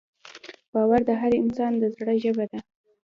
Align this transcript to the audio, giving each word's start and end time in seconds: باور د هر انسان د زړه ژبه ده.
باور 0.73 1.01
د 1.07 1.11
هر 1.21 1.31
انسان 1.43 1.73
د 1.77 1.83
زړه 1.95 2.13
ژبه 2.23 2.45
ده. 2.51 2.59